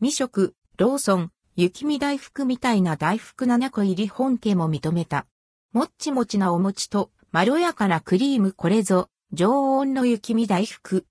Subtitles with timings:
[0.00, 5.26] 未食、ローソン、雪見大福みたいな大福7個入り本家も認めた。
[5.72, 11.04] もっちもちなお餅と、まろやかなクリームこれぞ、常温の雪見大福。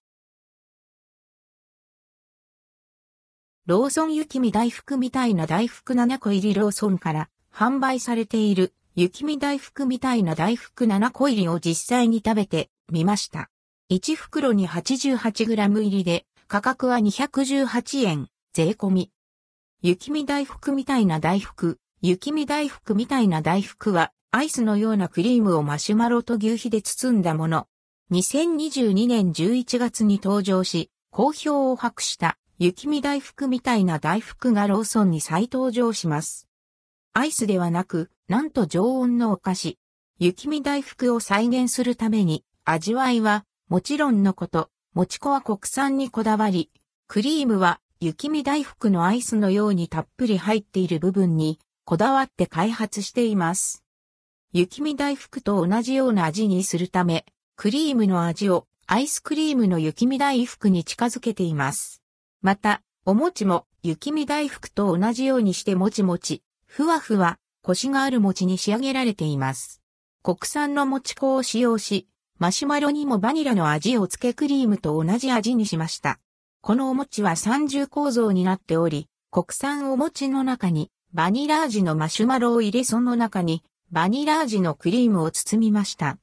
[3.66, 13.50] ローソン雪見大福みたいな大福7個入りローソンから販売されている雪見大福みたいな大福7個入りを実際に食べてみました。
[13.92, 19.12] 1袋に 88g 入りで価格は218円、税込み。
[19.84, 27.68] 雪見大福みたいな大福、雪見大福みたいな大福はアイスのようなクリームをマシュマロと牛皮で包んだもの。
[28.12, 36.50] 2022年11月に登場し、好評を博した雪見大福みたいな大福がローソンに再登場します。
[37.14, 39.78] アイスではなく、なんと常温のお菓子。
[40.18, 46.72] 雪見大福を再現するために、味わいは、もちろんのこと、もち粉は国産にこだわり、
[47.08, 53.84] クリームは雪見大福のアイスのようにたっぷり入っている部分に、こだわって開発しています。
[54.54, 62.04] 雪見大福と同じような味にするため、クリームの味をアイスクリームの雪見大福に近づけています。
[62.44, 69.82] また、お餅も雪見大福と同じようにしてもちもち、ふわふわ、コシがある餅に仕上げられています。
[70.22, 76.20] 国産の餅粉を使用し、マシュマロにもバニラの味をつけクリームと同じ味にしました。
[76.68, 86.18] このお餅は三重構造になっており、国産お餅の中にバニラ味のマシュマロを入れその中にバニラ味のクリームを包みました。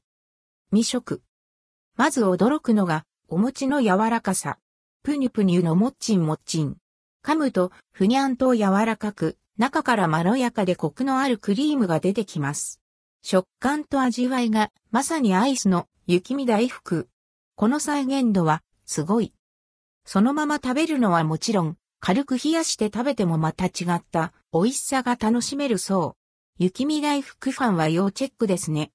[0.70, 1.22] 未食。
[1.96, 4.58] まず驚くのがお餅の柔らかさ。
[5.02, 6.76] ぷにゅぷにゅのもっちんもっちん。
[7.24, 12.82] 噛むと、ふにゃんと柔らかく、中からまろやかでコクのあるクリームが出てきます。
[13.22, 17.08] 食感と味わいが、まさにアイスの雪見大福。
[17.56, 19.32] この再現度は、すごい。
[20.04, 26.16] そのまま食べるのはもちろん、軽く冷やして食べてもまた違った美味しさが楽しめるそ
[26.58, 26.62] う。
[26.62, 28.92] 雪見大福ファンは要チェックですね。